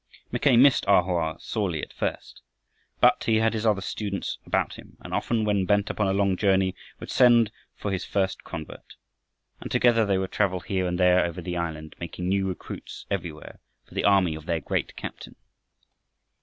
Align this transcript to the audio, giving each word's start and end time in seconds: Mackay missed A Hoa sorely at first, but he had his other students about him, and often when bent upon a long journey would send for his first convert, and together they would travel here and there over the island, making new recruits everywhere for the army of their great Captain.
Mackay 0.31 0.57
missed 0.57 0.83
A 0.87 1.03
Hoa 1.03 1.35
sorely 1.39 1.79
at 1.83 1.93
first, 1.93 2.41
but 3.01 3.25
he 3.25 3.35
had 3.35 3.53
his 3.53 3.67
other 3.67 3.81
students 3.81 4.39
about 4.47 4.73
him, 4.73 4.97
and 5.01 5.13
often 5.13 5.45
when 5.45 5.67
bent 5.67 5.91
upon 5.91 6.07
a 6.07 6.11
long 6.11 6.35
journey 6.35 6.73
would 6.99 7.11
send 7.11 7.51
for 7.75 7.91
his 7.91 8.03
first 8.03 8.43
convert, 8.43 8.95
and 9.59 9.69
together 9.69 10.03
they 10.03 10.17
would 10.17 10.31
travel 10.31 10.61
here 10.61 10.87
and 10.87 10.99
there 10.99 11.23
over 11.23 11.39
the 11.39 11.55
island, 11.55 11.93
making 11.99 12.27
new 12.27 12.47
recruits 12.47 13.05
everywhere 13.11 13.59
for 13.87 13.93
the 13.93 14.03
army 14.03 14.33
of 14.33 14.47
their 14.47 14.59
great 14.59 14.95
Captain. 14.95 15.35